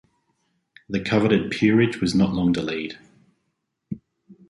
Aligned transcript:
The 0.89 0.99
coveted 0.99 1.51
peerage 1.51 2.01
was 2.01 2.15
not 2.15 2.33
long 2.33 2.51
delayed. 2.53 2.97